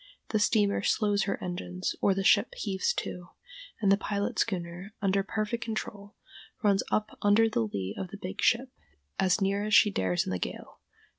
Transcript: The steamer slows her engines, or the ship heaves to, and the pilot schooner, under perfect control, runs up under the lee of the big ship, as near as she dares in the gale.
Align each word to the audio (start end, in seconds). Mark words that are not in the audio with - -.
The 0.29 0.39
steamer 0.39 0.81
slows 0.81 1.25
her 1.25 1.37
engines, 1.43 1.95
or 2.01 2.15
the 2.15 2.23
ship 2.23 2.55
heaves 2.55 2.91
to, 2.95 3.27
and 3.79 3.91
the 3.91 3.97
pilot 3.97 4.39
schooner, 4.39 4.95
under 4.99 5.21
perfect 5.21 5.63
control, 5.63 6.15
runs 6.63 6.81
up 6.89 7.15
under 7.21 7.47
the 7.47 7.61
lee 7.67 7.93
of 7.95 8.07
the 8.07 8.17
big 8.19 8.41
ship, 8.41 8.69
as 9.19 9.41
near 9.41 9.63
as 9.63 9.75
she 9.75 9.91
dares 9.91 10.25
in 10.25 10.31
the 10.31 10.39
gale. 10.39 10.79